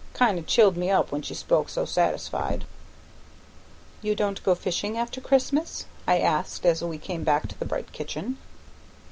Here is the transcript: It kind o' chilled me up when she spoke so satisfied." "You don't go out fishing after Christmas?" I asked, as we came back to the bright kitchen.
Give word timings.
It 0.11 0.17
kind 0.17 0.39
o' 0.39 0.41
chilled 0.41 0.77
me 0.77 0.89
up 0.89 1.11
when 1.11 1.21
she 1.21 1.35
spoke 1.35 1.69
so 1.69 1.85
satisfied." 1.85 2.65
"You 4.01 4.15
don't 4.15 4.41
go 4.41 4.53
out 4.53 4.57
fishing 4.57 4.97
after 4.97 5.21
Christmas?" 5.21 5.85
I 6.07 6.17
asked, 6.17 6.65
as 6.65 6.83
we 6.83 6.97
came 6.97 7.23
back 7.23 7.47
to 7.49 7.59
the 7.59 7.65
bright 7.65 7.91
kitchen. 7.91 8.37